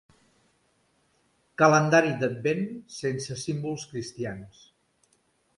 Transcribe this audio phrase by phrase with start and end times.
[1.63, 2.65] Calendari d'Advent
[2.97, 4.69] sense símbols cristians.